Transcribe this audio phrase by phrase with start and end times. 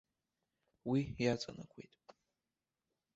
[0.89, 1.93] Уи иаҵанакуеит.